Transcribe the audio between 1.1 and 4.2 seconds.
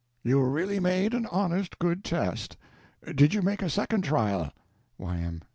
an honest good test. Did you make a second